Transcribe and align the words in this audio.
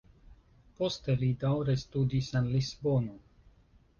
Poste 0.79 1.15
li 1.19 1.27
daŭre 1.43 1.77
studis 1.83 2.31
en 2.39 2.49
Lisbono. 2.57 3.21